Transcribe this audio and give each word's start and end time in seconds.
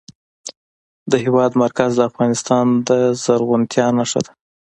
د 1.11 1.13
هېواد 1.23 1.51
مرکز 1.63 1.91
د 1.95 2.01
افغانستان 2.09 2.65
د 2.87 2.91
زرغونتیا 3.23 3.87
نښه 3.97 4.19
ده. 4.25 4.31